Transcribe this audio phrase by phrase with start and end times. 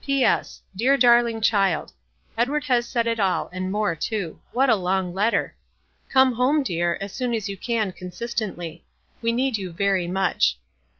[0.03, 0.23] "P.
[0.23, 0.63] S.
[0.75, 1.93] Dear Darling Child:—
[2.35, 4.39] Edward has said it all, and more too.
[4.51, 5.53] What a long letter!
[6.09, 8.81] Come home, dear, as soon as you can consis tently.
[9.21, 10.57] We need you very much.